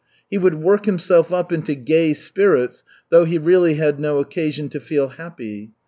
[0.31, 4.79] He would work himself up into gay spirits, though he really had no occasion to
[4.79, 5.73] feel happy.